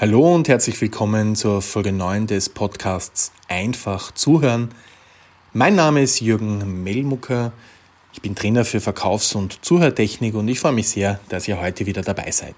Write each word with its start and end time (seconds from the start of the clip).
Hallo 0.00 0.32
und 0.32 0.46
herzlich 0.46 0.80
willkommen 0.80 1.34
zur 1.34 1.60
Folge 1.60 1.90
9 1.90 2.28
des 2.28 2.50
Podcasts 2.50 3.32
Einfach 3.48 4.12
zuhören. 4.12 4.68
Mein 5.52 5.74
Name 5.74 6.02
ist 6.02 6.20
Jürgen 6.20 6.84
Mellmucker. 6.84 7.50
Ich 8.12 8.22
bin 8.22 8.36
Trainer 8.36 8.64
für 8.64 8.80
Verkaufs- 8.80 9.34
und 9.34 9.64
Zuhörtechnik 9.64 10.36
und 10.36 10.46
ich 10.46 10.60
freue 10.60 10.70
mich 10.70 10.88
sehr, 10.88 11.18
dass 11.30 11.48
ihr 11.48 11.60
heute 11.60 11.86
wieder 11.86 12.02
dabei 12.02 12.30
seid. 12.30 12.54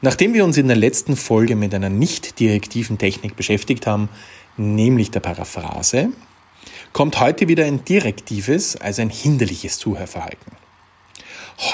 Nachdem 0.00 0.32
wir 0.32 0.44
uns 0.44 0.58
in 0.58 0.68
der 0.68 0.76
letzten 0.76 1.16
Folge 1.16 1.56
mit 1.56 1.74
einer 1.74 1.90
nicht 1.90 2.38
direktiven 2.38 2.96
Technik 2.96 3.34
beschäftigt 3.34 3.88
haben, 3.88 4.10
nämlich 4.56 5.10
der 5.10 5.18
Paraphrase, 5.18 6.10
kommt 6.92 7.18
heute 7.18 7.48
wieder 7.48 7.64
ein 7.64 7.84
direktives, 7.84 8.76
also 8.76 9.02
ein 9.02 9.10
hinderliches 9.10 9.80
Zuhörverhalten. 9.80 10.52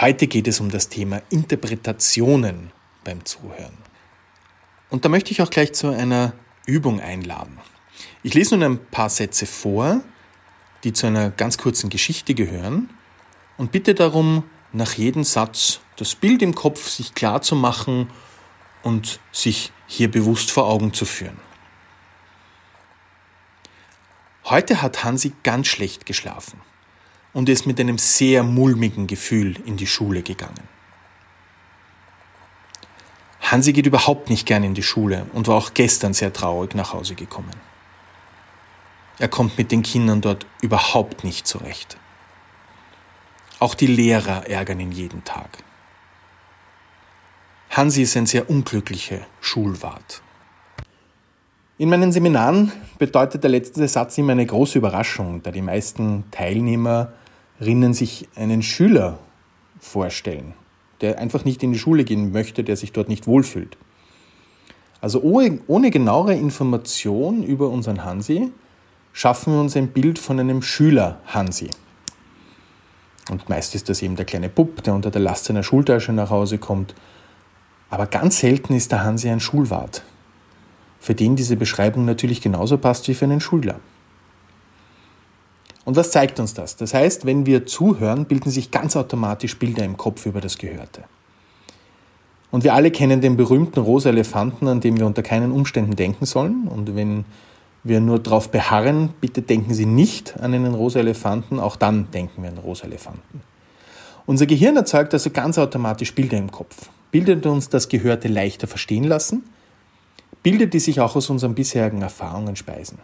Heute 0.01 0.27
geht 0.27 0.49
es 0.49 0.59
um 0.59 0.71
das 0.71 0.89
Thema 0.89 1.21
Interpretationen 1.29 2.71
beim 3.05 3.23
Zuhören. 3.27 3.86
Und 4.91 5.05
da 5.05 5.09
möchte 5.09 5.33
ich 5.33 5.43
auch 5.43 5.51
gleich 5.51 5.73
zu 5.73 5.89
einer 5.89 6.33
Übung 6.67 7.01
einladen. 7.01 7.59
Ich 8.23 8.35
lese 8.35 8.57
nun 8.57 8.65
ein 8.65 8.87
paar 8.87 9.09
Sätze 9.09 9.47
vor, 9.47 10.01
die 10.85 10.93
zu 10.93 11.07
einer 11.07 11.31
ganz 11.31 11.59
kurzen 11.59 11.91
Geschichte 11.91 12.35
gehören 12.35 12.91
und 13.57 13.73
bitte 13.73 13.95
darum, 13.95 14.45
nach 14.73 14.95
jedem 14.95 15.25
Satz 15.25 15.81
das 15.97 16.15
Bild 16.15 16.43
im 16.43 16.55
Kopf 16.55 16.89
sich 16.89 17.15
klar 17.15 17.41
zu 17.43 17.57
machen 17.57 18.11
und 18.83 19.21
sich 19.33 19.73
hier 19.87 20.11
bewusst 20.11 20.51
vor 20.51 20.67
Augen 20.67 20.93
zu 20.93 21.05
führen. 21.05 21.39
Heute 24.45 24.83
hat 24.83 25.03
Hansi 25.03 25.33
ganz 25.43 25.67
schlecht 25.67 26.07
geschlafen 26.07 26.61
und 27.33 27.49
ist 27.49 27.67
mit 27.67 27.81
einem 27.81 27.99
sehr 27.99 28.43
mulmigen 28.45 29.07
Gefühl 29.07 29.57
in 29.65 29.77
die 29.77 29.87
Schule 29.87 30.23
gegangen. 30.23 30.76
Hansi 33.47 33.73
geht 33.73 33.87
überhaupt 33.87 34.29
nicht 34.29 34.45
gern 34.45 34.65
in 34.65 34.75
die 34.75 34.83
Schule 34.83 35.27
und 35.33 35.47
war 35.47 35.55
auch 35.55 35.73
gestern 35.73 36.13
sehr 36.13 36.33
traurig 36.33 36.75
nach 36.75 36.93
Hause 36.93 37.15
gekommen. 37.15 37.55
Er 39.21 39.29
kommt 39.29 39.57
mit 39.57 39.71
den 39.71 39.85
Kindern 39.85 40.21
dort 40.21 40.47
überhaupt 40.63 41.23
nicht 41.23 41.47
zurecht. 41.47 41.97
Auch 43.61 43.77
die 43.77 43.87
Lehrer 43.87 44.49
ärgern 44.49 44.81
ihn 44.81 44.91
jeden 44.91 45.23
Tag. 45.23 45.63
Hansi 47.71 48.03
ist 48.03 48.17
ein 48.17 48.27
sehr 48.27 48.51
unglücklicher 48.51 49.21
Schulwart. 49.41 50.23
In 51.79 51.89
meinen 51.89 52.11
Seminaren 52.11 52.73
bedeutet 52.99 53.45
der 53.45 53.51
letzte 53.51 53.87
Satz 53.87 54.19
immer 54.19 54.33
eine 54.33 54.47
große 54.47 54.79
Überraschung, 54.79 55.43
da 55.45 55.53
die 55.53 55.63
meisten 55.63 56.25
Teilnehmerinnen 56.33 57.95
sich 57.95 58.29
einen 58.35 58.63
Schüler 58.63 59.21
vorstellen 59.79 60.55
der 61.01 61.19
einfach 61.19 61.45
nicht 61.45 61.63
in 61.63 61.73
die 61.73 61.79
Schule 61.79 62.05
gehen 62.05 62.33
möchte, 62.33 62.65
der 62.65 62.77
sich 62.77 62.93
dort 62.93 63.09
nicht 63.09 63.27
wohlfühlt. 63.27 63.77
Also 65.01 65.21
ohne, 65.21 65.61
ohne 65.67 65.91
genauere 65.91 66.35
Information 66.35 67.43
über 67.43 67.69
unseren 67.69 68.05
Hansi 68.05 68.51
schaffen 69.13 69.53
wir 69.53 69.61
uns 69.61 69.77
ein 69.77 69.89
Bild 69.89 70.19
von 70.19 70.41
einem 70.41 70.63
Schüler 70.63 71.21
Hansi. 71.27 71.71
Und 73.31 73.49
meist 73.49 73.75
ist 73.75 73.89
das 73.89 74.03
eben 74.03 74.17
der 74.17 74.25
kleine 74.25 74.49
Bub, 74.49 74.83
der 74.83 74.95
unter 74.95 75.11
der 75.11 75.21
Last 75.21 75.47
seiner 75.47 75.63
Schultasche 75.63 76.13
nach 76.13 76.31
Hause 76.31 76.59
kommt. 76.59 76.95
Aber 77.91 78.07
ganz 78.07 78.39
selten 78.41 78.75
ist 78.75 78.93
der 78.93 79.05
Hansi 79.05 79.29
ein 79.29 79.41
Schulwart, 79.41 80.03
für 81.01 81.15
den 81.15 81.37
diese 81.37 81.57
Beschreibung 81.57 82.05
natürlich 82.05 82.41
genauso 82.41 82.79
passt 82.79 83.09
wie 83.09 83.15
für 83.15 83.25
einen 83.25 83.41
Schüler. 83.41 83.81
Und 85.87 85.95
was 85.95 86.11
zeigt 86.11 86.41
uns 86.41 86.53
das? 86.53 86.75
Das 86.75 86.93
heißt, 86.93 87.27
wenn 87.27 87.47
wir 87.47 87.65
zuhören, 87.65 88.27
bilden 88.27 88.51
sich 88.51 88.73
ganz 88.73 88.97
automatisch 88.97 89.57
Bilder 89.57 89.85
im 89.85 89.97
Kopf 89.97 90.27
über 90.27 90.41
das 90.41 90.59
Gehörte. 90.59 91.05
Und 92.51 92.65
wir 92.65 92.75
alle 92.75 92.91
kennen 92.91 93.21
den 93.21 93.37
berühmten 93.37 93.79
rosa 93.79 94.09
Elefanten, 94.09 94.67
an 94.67 94.81
dem 94.81 94.99
wir 94.99 95.07
unter 95.07 95.23
keinen 95.23 95.53
Umständen 95.53 95.95
denken 95.95 96.27
sollen. 96.27 96.67
Und 96.67 96.97
wenn 96.97 97.25
wir 97.85 98.01
nur 98.01 98.19
darauf 98.19 98.51
beharren, 98.51 99.11
bitte 99.21 99.43
denken 99.43 99.75
Sie 99.75 99.87
nicht 99.87 100.37
an 100.41 100.55
einen 100.55 100.75
rosa 100.75 100.99
Elefanten, 100.99 101.61
auch 101.61 101.77
dann 101.77 102.11
denken 102.11 102.43
wir 102.43 102.51
an 102.51 102.59
rosa 102.59 102.87
Elefanten. 102.87 103.43
Unser 104.27 104.47
Gehirn 104.47 104.75
erzeugt 104.77 105.15
also 105.15 105.31
ganz 105.31 105.57
automatisch 105.57 106.13
Bilder 106.17 106.37
im 106.37 106.51
Kopf. 106.51 106.91
Bildet 107.13 107.47
uns 107.47 107.69
das 107.69 107.89
Gehörte 107.89 108.27
leichter 108.27 108.67
verstehen 108.67 109.05
lassen, 109.05 109.45
Bilder, 110.43 110.67
die 110.67 110.81
sich 110.81 111.01
auch 111.01 111.15
aus 111.15 111.31
unseren 111.31 111.55
bisherigen 111.55 112.03
Erfahrungen 112.03 112.57
speisen. 112.57 112.99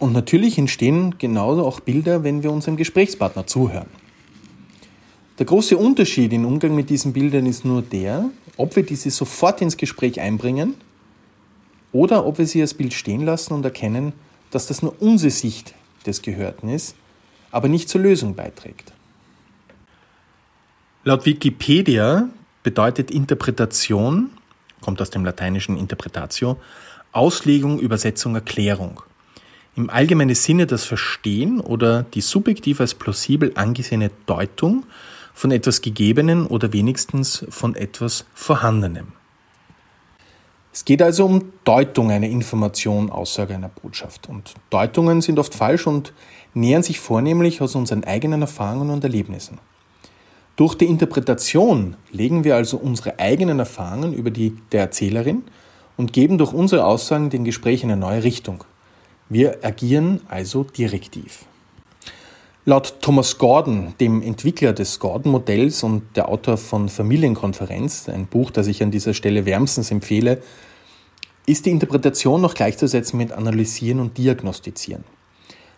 Und 0.00 0.14
natürlich 0.14 0.56
entstehen 0.56 1.16
genauso 1.18 1.66
auch 1.66 1.78
Bilder, 1.78 2.24
wenn 2.24 2.42
wir 2.42 2.50
unserem 2.50 2.78
Gesprächspartner 2.78 3.46
zuhören. 3.46 3.86
Der 5.38 5.44
große 5.44 5.76
Unterschied 5.76 6.32
im 6.32 6.46
Umgang 6.46 6.74
mit 6.74 6.88
diesen 6.88 7.12
Bildern 7.12 7.44
ist 7.44 7.66
nur 7.66 7.82
der, 7.82 8.30
ob 8.56 8.74
wir 8.76 8.82
diese 8.82 9.10
sofort 9.10 9.60
ins 9.60 9.76
Gespräch 9.76 10.18
einbringen 10.18 10.74
oder 11.92 12.24
ob 12.24 12.38
wir 12.38 12.46
sie 12.46 12.62
als 12.62 12.72
Bild 12.72 12.94
stehen 12.94 13.26
lassen 13.26 13.52
und 13.52 13.62
erkennen, 13.62 14.14
dass 14.50 14.66
das 14.66 14.80
nur 14.80 15.00
unsere 15.02 15.30
Sicht 15.30 15.74
des 16.06 16.22
Gehörten 16.22 16.70
ist, 16.70 16.94
aber 17.50 17.68
nicht 17.68 17.90
zur 17.90 18.00
Lösung 18.00 18.34
beiträgt. 18.34 18.94
Laut 21.04 21.26
Wikipedia 21.26 22.30
bedeutet 22.62 23.10
Interpretation, 23.10 24.30
kommt 24.80 25.02
aus 25.02 25.10
dem 25.10 25.26
lateinischen 25.26 25.76
Interpretatio, 25.76 26.56
Auslegung, 27.12 27.78
Übersetzung, 27.78 28.34
Erklärung 28.34 29.02
im 29.80 29.90
allgemeinen 29.90 30.34
Sinne 30.34 30.66
das 30.66 30.84
Verstehen 30.84 31.60
oder 31.60 32.02
die 32.02 32.20
subjektiv 32.20 32.80
als 32.80 32.94
plausibel 32.94 33.52
angesehene 33.54 34.10
Deutung 34.26 34.84
von 35.32 35.50
etwas 35.50 35.80
Gegebenen 35.80 36.46
oder 36.46 36.72
wenigstens 36.72 37.46
von 37.48 37.74
etwas 37.74 38.26
Vorhandenem. 38.34 39.12
Es 40.72 40.84
geht 40.84 41.02
also 41.02 41.24
um 41.24 41.52
Deutung 41.64 42.10
einer 42.10 42.28
Information, 42.28 43.10
Aussage 43.10 43.54
einer 43.54 43.70
Botschaft. 43.70 44.28
Und 44.28 44.54
Deutungen 44.68 45.20
sind 45.20 45.38
oft 45.38 45.54
falsch 45.54 45.86
und 45.86 46.12
nähern 46.54 46.82
sich 46.82 47.00
vornehmlich 47.00 47.60
aus 47.60 47.74
unseren 47.74 48.04
eigenen 48.04 48.42
Erfahrungen 48.42 48.90
und 48.90 49.02
Erlebnissen. 49.02 49.58
Durch 50.54 50.74
die 50.74 50.86
Interpretation 50.86 51.96
legen 52.12 52.44
wir 52.44 52.54
also 52.54 52.76
unsere 52.76 53.18
eigenen 53.18 53.58
Erfahrungen 53.58 54.12
über 54.12 54.30
die 54.30 54.56
der 54.72 54.82
Erzählerin 54.82 55.42
und 55.96 56.12
geben 56.12 56.38
durch 56.38 56.52
unsere 56.52 56.84
Aussagen 56.84 57.30
den 57.30 57.44
Gesprächen 57.44 57.90
eine 57.90 58.00
neue 58.00 58.22
Richtung. 58.22 58.64
Wir 59.32 59.64
agieren 59.64 60.22
also 60.28 60.64
direktiv. 60.64 61.44
Laut 62.64 62.96
Thomas 63.00 63.38
Gordon, 63.38 63.94
dem 64.00 64.22
Entwickler 64.22 64.72
des 64.72 64.98
Gordon-Modells 64.98 65.84
und 65.84 66.02
der 66.16 66.28
Autor 66.28 66.56
von 66.56 66.88
Familienkonferenz, 66.88 68.08
ein 68.08 68.26
Buch, 68.26 68.50
das 68.50 68.66
ich 68.66 68.82
an 68.82 68.90
dieser 68.90 69.14
Stelle 69.14 69.46
wärmstens 69.46 69.92
empfehle, 69.92 70.42
ist 71.46 71.64
die 71.64 71.70
Interpretation 71.70 72.40
noch 72.40 72.54
gleichzusetzen 72.54 73.18
mit 73.18 73.30
Analysieren 73.30 74.00
und 74.00 74.18
Diagnostizieren. 74.18 75.04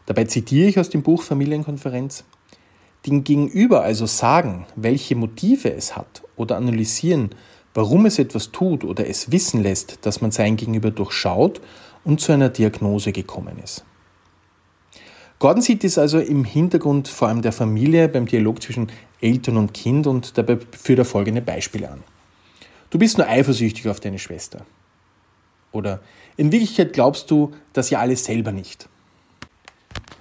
Dabei 0.07 0.25
zitiere 0.25 0.71
ich 0.71 0.79
aus 0.79 0.89
dem 0.89 1.03
Buch 1.03 1.23
Familienkonferenz, 1.23 2.25
den 3.05 3.23
Gegenüber 3.23 3.83
also 3.83 4.07
sagen, 4.07 4.65
welche 4.77 5.15
Motive 5.15 5.71
es 5.75 5.95
hat 5.95 6.23
oder 6.37 6.57
analysieren, 6.57 7.35
warum 7.75 8.07
es 8.07 8.19
etwas 8.19 8.51
tut 8.51 8.83
oder 8.83 9.07
es 9.07 9.31
wissen 9.31 9.63
lässt, 9.63 10.07
dass 10.07 10.23
man 10.23 10.31
sein 10.31 10.57
Gegenüber 10.57 10.91
durchschaut 10.91 11.61
und 12.05 12.21
zu 12.21 12.33
einer 12.33 12.49
Diagnose 12.49 13.13
gekommen 13.13 13.59
ist. 13.63 13.85
Gordon 15.39 15.63
sieht 15.63 15.83
dies 15.83 15.99
also 15.99 16.21
im 16.21 16.45
Hintergrund 16.45 17.09
vor 17.09 17.29
allem 17.29 17.43
der 17.43 17.53
Familie 17.53 18.09
beim 18.09 18.27
Dialog 18.27 18.63
zwischen 18.63 18.93
Eltern 19.21 19.57
und 19.57 19.75
Kind 19.75 20.07
und 20.07 20.39
dabei 20.39 20.59
führt 20.71 21.01
er 21.01 21.05
folgende 21.05 21.43
Beispiele 21.43 21.91
an. 21.91 22.03
Du 22.91 22.99
bist 22.99 23.19
nur 23.19 23.27
eifersüchtig 23.27 23.89
auf 23.89 24.01
deine 24.01 24.19
Schwester. 24.19 24.65
Oder 25.73 26.01
in 26.37 26.53
Wirklichkeit 26.53 26.93
glaubst 26.93 27.31
du 27.31 27.53
das 27.73 27.91
ja 27.91 27.99
alles 27.99 28.25
selber 28.25 28.53
nicht. 28.53 28.89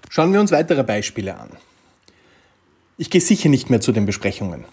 Schauen 0.10 0.34
wir 0.34 0.40
uns 0.40 0.52
weitere 0.52 0.84
Beispiele 0.84 1.38
an. 1.38 1.50
Ich 2.98 3.10
gehe 3.10 3.22
sicher 3.22 3.50
nicht 3.50 3.70
mehr 3.70 3.82
zu 3.82 3.92
den 3.92 4.06
Besprechungen. 4.06 4.66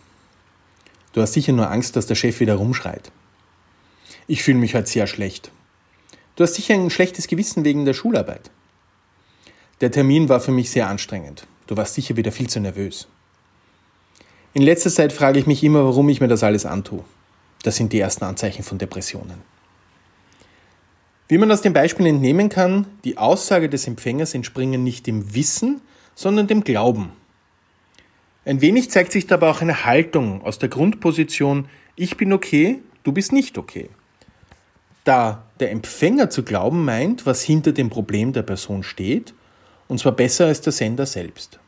Du 1.12 1.20
hast 1.20 1.32
sicher 1.32 1.52
nur 1.52 1.70
Angst, 1.70 1.96
dass 1.96 2.06
der 2.06 2.14
Chef 2.14 2.40
wieder 2.40 2.54
rumschreit. 2.54 3.10
Ich 4.26 4.43
fühle 4.43 4.58
mich 4.58 4.75
heute 4.75 4.88
sehr 4.88 5.06
schlecht. 5.06 5.50
Du 6.38 6.44
hast 6.44 6.55
sicher 6.55 6.75
ein 6.75 6.88
schlechtes 6.88 7.26
Gewissen 7.26 7.64
wegen 7.64 7.85
der 7.85 7.94
Schularbeit. 7.94 8.52
Der 9.81 9.90
Termin 9.90 10.29
war 10.29 10.38
für 10.38 10.52
mich 10.52 10.70
sehr 10.70 10.87
anstrengend. 10.87 11.49
Du 11.67 11.76
warst 11.76 11.94
sicher 11.94 12.17
wieder 12.17 12.31
viel 12.31 12.49
zu 12.49 12.61
nervös. 12.61 13.08
In 14.55 14.62
letzter 14.62 14.90
Zeit 14.90 15.12
frage 15.12 15.40
ich 15.40 15.49
mich 15.49 15.64
immer, 15.64 15.85
warum 15.85 16.08
ich 16.08 16.20
mir 16.20 16.29
das 16.29 16.44
alles 16.44 16.64
antue. 16.64 17.02
Das 17.64 17.75
sind 17.75 17.93
die 17.93 17.99
ersten 17.99 18.23
Anzeichen 18.23 18.62
von 18.62 18.79
Depressionen. 18.79 19.43
Wie 21.26 21.38
man 21.38 21.50
aus 21.50 21.62
dem 21.62 21.73
Beispiel 21.73 22.06
entnehmen 22.06 22.50
kann, 22.50 22.87
die 23.02 23.19
Aussage 23.19 23.69
des 23.69 23.88
Empfängers 23.88 24.32
entspringen 24.32 24.84
nicht 24.84 25.08
dem 25.08 25.34
Wissen, 25.34 25.81
sondern 26.14 26.46
dem 26.46 26.62
Glauben. 26.62 27.11
Ein 28.44 28.61
wenig 28.61 28.93
zeigt 28.93 29.11
sich 29.11 29.26
dabei 29.26 29.50
auch 29.50 29.61
eine 29.61 29.84
Haltung 29.84 30.43
aus 30.43 30.61
der 30.61 30.69
Grundposition, 30.69 31.69
ich 31.96 32.17
bin 32.17 32.32
okay, 32.32 32.79
du 33.02 33.11
bist 33.11 33.32
nicht 33.32 33.58
okay 33.58 33.91
da 35.08 35.44
der 35.58 35.70
Empfänger 35.70 36.31
zu 36.31 36.43
glauben 36.43 36.84
meint, 36.84 37.25
was 37.25 37.43
hinter 37.43 37.72
dem 37.72 37.88
Problem 37.88 38.32
der 38.32 38.43
Person 38.43 38.82
steht, 38.82 39.34
und 39.88 39.99
zwar 39.99 40.12
besser 40.12 40.46
als 40.46 40.60
der 40.60 40.72
Sender 40.72 41.06
selbst. 41.06 41.58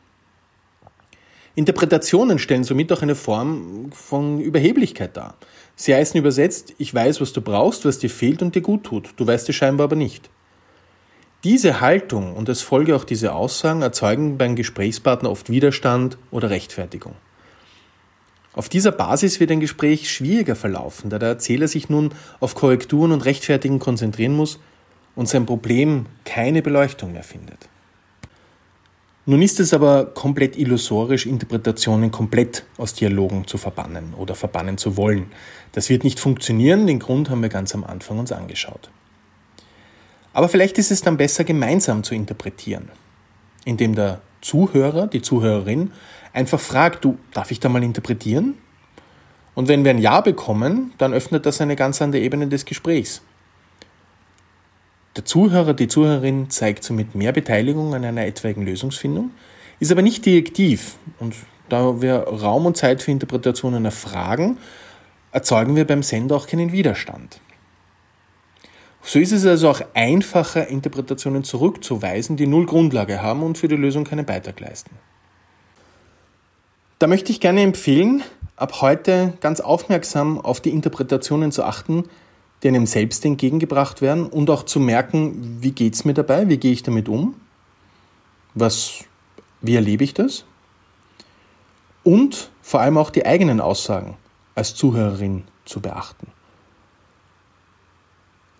Interpretationen 1.55 2.39
stellen 2.39 2.63
somit 2.63 2.93
auch 2.93 3.01
eine 3.01 3.15
Form 3.15 3.91
von 3.91 4.39
Überheblichkeit 4.39 5.17
dar. 5.17 5.35
Sie 5.75 5.93
heißen 5.93 6.17
übersetzt, 6.17 6.75
ich 6.77 6.93
weiß, 6.93 7.19
was 7.19 7.33
du 7.33 7.41
brauchst, 7.41 7.83
was 7.83 7.97
dir 7.97 8.09
fehlt 8.09 8.41
und 8.41 8.55
dir 8.55 8.61
gut 8.61 8.83
tut. 8.83 9.09
Du 9.17 9.25
weißt 9.27 9.49
es 9.49 9.55
scheinbar 9.55 9.85
aber 9.85 9.95
nicht. 9.95 10.29
Diese 11.43 11.81
Haltung 11.81 12.35
und 12.35 12.47
als 12.47 12.61
Folge 12.61 12.95
auch 12.95 13.03
diese 13.03 13.33
Aussagen 13.33 13.81
erzeugen 13.81 14.37
beim 14.37 14.55
Gesprächspartner 14.55 15.31
oft 15.31 15.49
Widerstand 15.49 16.17
oder 16.29 16.51
Rechtfertigung. 16.51 17.15
Auf 18.53 18.67
dieser 18.67 18.91
Basis 18.91 19.39
wird 19.39 19.51
ein 19.51 19.61
Gespräch 19.61 20.11
schwieriger 20.11 20.55
verlaufen, 20.55 21.09
da 21.09 21.19
der 21.19 21.29
Erzähler 21.29 21.67
sich 21.67 21.89
nun 21.89 22.13
auf 22.39 22.53
Korrekturen 22.55 23.13
und 23.13 23.23
Rechtfertigen 23.23 23.79
konzentrieren 23.79 24.35
muss 24.35 24.59
und 25.15 25.29
sein 25.29 25.45
Problem 25.45 26.05
keine 26.25 26.61
Beleuchtung 26.61 27.13
mehr 27.13 27.23
findet. 27.23 27.69
Nun 29.25 29.41
ist 29.41 29.59
es 29.59 29.73
aber 29.73 30.05
komplett 30.05 30.57
illusorisch, 30.57 31.27
Interpretationen 31.27 32.11
komplett 32.11 32.65
aus 32.77 32.93
Dialogen 32.93 33.45
zu 33.47 33.57
verbannen 33.57 34.15
oder 34.15 34.35
verbannen 34.35 34.77
zu 34.77 34.97
wollen. 34.97 35.27
Das 35.73 35.89
wird 35.89 36.03
nicht 36.03 36.19
funktionieren, 36.19 36.87
den 36.87 36.99
Grund 36.99 37.29
haben 37.29 37.41
wir 37.41 37.49
ganz 37.49 37.73
am 37.75 37.83
Anfang 37.83 38.19
uns 38.19 38.31
angeschaut. 38.31 38.89
Aber 40.33 40.49
vielleicht 40.49 40.77
ist 40.77 40.91
es 40.91 41.01
dann 41.01 41.17
besser, 41.17 41.43
gemeinsam 41.43 42.03
zu 42.03 42.15
interpretieren, 42.15 42.89
indem 43.63 43.95
der 43.95 44.21
Zuhörer, 44.41 45.07
die 45.07 45.21
Zuhörerin 45.21 45.91
einfach 46.33 46.59
fragt, 46.59 47.05
du, 47.05 47.17
darf 47.33 47.51
ich 47.51 47.59
da 47.59 47.69
mal 47.69 47.83
interpretieren? 47.83 48.55
Und 49.53 49.67
wenn 49.67 49.83
wir 49.83 49.91
ein 49.91 49.97
Ja 49.97 50.21
bekommen, 50.21 50.93
dann 50.97 51.13
öffnet 51.13 51.45
das 51.45 51.61
eine 51.61 51.75
ganz 51.75 52.01
andere 52.01 52.21
Ebene 52.21 52.47
des 52.47 52.65
Gesprächs. 52.65 53.21
Der 55.17 55.25
Zuhörer, 55.25 55.73
die 55.73 55.89
Zuhörerin 55.89 56.49
zeigt 56.49 56.85
somit 56.85 57.15
mehr 57.15 57.33
Beteiligung 57.33 57.93
an 57.93 58.05
einer 58.05 58.25
etwaigen 58.25 58.65
Lösungsfindung, 58.65 59.31
ist 59.79 59.91
aber 59.91 60.01
nicht 60.01 60.25
direktiv. 60.25 60.95
Und 61.19 61.35
da 61.67 62.01
wir 62.01 62.19
Raum 62.19 62.65
und 62.65 62.77
Zeit 62.77 63.01
für 63.01 63.11
Interpretationen 63.11 63.83
erfragen, 63.83 64.57
erzeugen 65.33 65.75
wir 65.75 65.85
beim 65.85 66.03
Sender 66.03 66.37
auch 66.37 66.47
keinen 66.47 66.71
Widerstand. 66.71 67.41
So 69.03 69.19
ist 69.19 69.31
es 69.31 69.45
also 69.45 69.69
auch 69.69 69.81
einfacher, 69.93 70.67
Interpretationen 70.67 71.43
zurückzuweisen, 71.43 72.37
die 72.37 72.47
null 72.47 72.65
Grundlage 72.65 73.21
haben 73.21 73.41
und 73.43 73.57
für 73.57 73.67
die 73.67 73.75
Lösung 73.75 74.03
keinen 74.03 74.25
Beitrag 74.25 74.59
leisten. 74.59 74.91
Da 77.01 77.07
möchte 77.07 77.31
ich 77.31 77.39
gerne 77.39 77.63
empfehlen, 77.63 78.21
ab 78.57 78.79
heute 78.79 79.33
ganz 79.39 79.59
aufmerksam 79.59 80.39
auf 80.39 80.61
die 80.61 80.69
Interpretationen 80.69 81.51
zu 81.51 81.63
achten, 81.63 82.03
die 82.61 82.67
einem 82.67 82.85
selbst 82.85 83.25
entgegengebracht 83.25 84.03
werden 84.03 84.27
und 84.27 84.51
auch 84.51 84.61
zu 84.61 84.79
merken, 84.79 85.57
wie 85.61 85.71
geht 85.71 85.95
es 85.95 86.05
mir 86.05 86.13
dabei, 86.13 86.47
wie 86.47 86.57
gehe 86.57 86.71
ich 86.71 86.83
damit 86.83 87.09
um, 87.09 87.33
was, 88.53 89.03
wie 89.61 89.73
erlebe 89.73 90.03
ich 90.03 90.13
das 90.13 90.45
und 92.03 92.51
vor 92.61 92.81
allem 92.81 92.99
auch 92.99 93.09
die 93.09 93.25
eigenen 93.25 93.61
Aussagen 93.61 94.15
als 94.53 94.75
Zuhörerin 94.75 95.45
zu 95.65 95.79
beachten. 95.79 96.27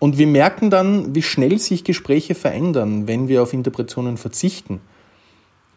Und 0.00 0.18
wir 0.18 0.26
merken 0.26 0.68
dann, 0.68 1.14
wie 1.14 1.22
schnell 1.22 1.60
sich 1.60 1.84
Gespräche 1.84 2.34
verändern, 2.34 3.06
wenn 3.06 3.28
wir 3.28 3.40
auf 3.40 3.52
Interpretationen 3.52 4.16
verzichten 4.16 4.80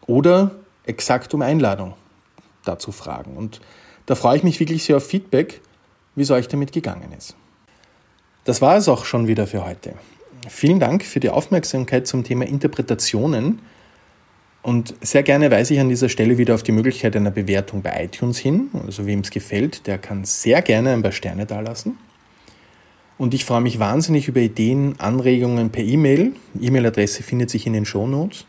oder 0.08 0.50
exakt 0.84 1.32
um 1.32 1.42
Einladung 1.42 1.94
dazu 2.66 2.92
fragen. 2.92 3.36
Und 3.36 3.60
da 4.06 4.14
freue 4.14 4.36
ich 4.36 4.42
mich 4.42 4.60
wirklich 4.60 4.84
sehr 4.84 4.96
auf 4.96 5.06
Feedback, 5.06 5.60
wie 6.14 6.22
es 6.22 6.30
euch 6.30 6.48
damit 6.48 6.72
gegangen 6.72 7.12
ist. 7.16 7.36
Das 8.44 8.62
war 8.62 8.76
es 8.76 8.88
auch 8.88 9.04
schon 9.04 9.26
wieder 9.26 9.46
für 9.46 9.64
heute. 9.64 9.94
Vielen 10.48 10.78
Dank 10.78 11.04
für 11.04 11.18
die 11.18 11.30
Aufmerksamkeit 11.30 12.06
zum 12.06 12.22
Thema 12.22 12.46
Interpretationen. 12.46 13.60
Und 14.62 14.94
sehr 15.00 15.22
gerne 15.22 15.50
weise 15.50 15.74
ich 15.74 15.80
an 15.80 15.88
dieser 15.88 16.08
Stelle 16.08 16.38
wieder 16.38 16.54
auf 16.54 16.62
die 16.62 16.72
Möglichkeit 16.72 17.16
einer 17.16 17.30
Bewertung 17.30 17.82
bei 17.82 18.04
iTunes 18.04 18.38
hin. 18.38 18.70
Also 18.84 19.06
wem 19.06 19.20
es 19.20 19.30
gefällt, 19.30 19.86
der 19.86 19.98
kann 19.98 20.24
sehr 20.24 20.62
gerne 20.62 20.92
ein 20.92 21.02
paar 21.02 21.12
Sterne 21.12 21.46
dalassen. 21.46 21.98
Und 23.18 23.34
ich 23.34 23.44
freue 23.44 23.60
mich 23.60 23.78
wahnsinnig 23.78 24.28
über 24.28 24.40
Ideen, 24.40 24.94
Anregungen 24.98 25.70
per 25.70 25.82
E-Mail. 25.82 26.32
E-Mail-Adresse 26.60 27.22
findet 27.22 27.50
sich 27.50 27.66
in 27.66 27.72
den 27.72 27.84
Show 27.84 28.06
Notes. 28.06 28.44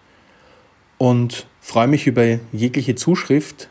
Und 0.98 1.48
freue 1.62 1.88
mich 1.88 2.06
über 2.06 2.40
jegliche 2.52 2.96
Zuschrift 2.96 3.70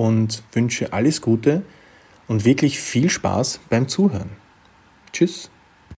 und 0.00 0.42
wünsche 0.52 0.94
alles 0.94 1.20
Gute 1.20 1.62
und 2.26 2.46
wirklich 2.46 2.80
viel 2.80 3.10
Spaß 3.10 3.60
beim 3.68 3.86
Zuhören. 3.86 4.30
Tschüss. 5.12 5.50